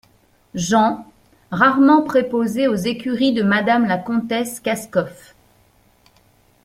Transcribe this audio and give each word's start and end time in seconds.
Jean.— 0.55 1.05
Rarement… 1.51 2.01
préposé 2.01 2.67
aux 2.67 2.73
écuries 2.73 3.33
de 3.33 3.43
Madame 3.43 3.85
la 3.85 3.99
Comtesse 3.99 4.59
Kaskoff. 4.59 5.35